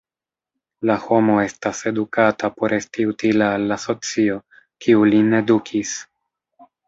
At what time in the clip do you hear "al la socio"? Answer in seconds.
3.57-4.39